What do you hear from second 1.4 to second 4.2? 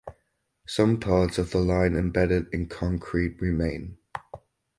the line embedded in concrete remain.